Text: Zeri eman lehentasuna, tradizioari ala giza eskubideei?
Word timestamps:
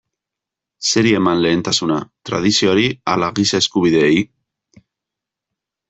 Zeri 0.91 1.11
eman 1.17 1.43
lehentasuna, 1.47 1.99
tradizioari 2.31 2.89
ala 3.17 3.31
giza 3.41 3.63
eskubideei? 3.65 4.27